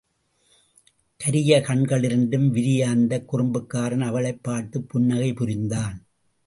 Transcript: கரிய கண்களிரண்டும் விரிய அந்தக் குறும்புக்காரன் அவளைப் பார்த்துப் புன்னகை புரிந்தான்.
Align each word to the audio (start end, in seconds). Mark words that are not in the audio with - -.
கரிய 1.17 1.59
கண்களிரண்டும் 1.59 2.49
விரிய 2.49 2.89
அந்தக் 2.89 3.33
குறும்புக்காரன் 3.33 4.01
அவளைப் 4.01 4.43
பார்த்துப் 4.43 4.89
புன்னகை 4.89 5.33
புரிந்தான். 5.33 6.05